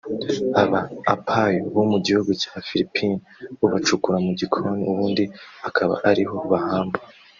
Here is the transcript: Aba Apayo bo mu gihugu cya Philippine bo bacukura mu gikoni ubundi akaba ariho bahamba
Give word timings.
Aba 0.61 0.79
Apayo 1.13 1.63
bo 1.75 1.83
mu 1.91 1.97
gihugu 2.05 2.31
cya 2.41 2.53
Philippine 2.67 3.17
bo 3.57 3.65
bacukura 3.73 4.17
mu 4.25 4.31
gikoni 4.39 4.83
ubundi 4.91 5.23
akaba 5.67 5.95
ariho 6.09 6.35
bahamba 6.51 6.99